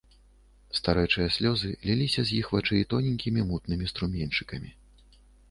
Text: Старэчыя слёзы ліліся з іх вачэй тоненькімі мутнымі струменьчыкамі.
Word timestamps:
Старэчыя 0.77 1.27
слёзы 1.35 1.69
ліліся 1.89 2.21
з 2.31 2.39
іх 2.39 2.49
вачэй 2.57 2.83
тоненькімі 2.95 3.45
мутнымі 3.53 3.85
струменьчыкамі. 3.93 4.69